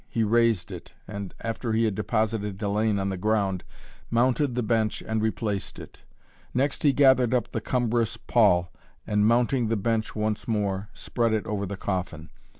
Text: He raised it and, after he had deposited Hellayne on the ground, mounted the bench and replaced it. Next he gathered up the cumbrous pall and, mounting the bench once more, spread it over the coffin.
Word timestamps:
He 0.09 0.23
raised 0.23 0.71
it 0.71 0.93
and, 1.07 1.31
after 1.41 1.73
he 1.73 1.83
had 1.83 1.93
deposited 1.93 2.57
Hellayne 2.59 2.99
on 2.99 3.09
the 3.09 3.17
ground, 3.17 3.63
mounted 4.09 4.55
the 4.55 4.63
bench 4.63 5.03
and 5.05 5.21
replaced 5.21 5.77
it. 5.77 6.01
Next 6.55 6.81
he 6.81 6.91
gathered 6.91 7.35
up 7.35 7.51
the 7.51 7.61
cumbrous 7.61 8.17
pall 8.17 8.71
and, 9.05 9.27
mounting 9.27 9.67
the 9.67 9.77
bench 9.77 10.15
once 10.15 10.47
more, 10.47 10.89
spread 10.91 11.33
it 11.33 11.45
over 11.45 11.67
the 11.67 11.77
coffin. 11.77 12.31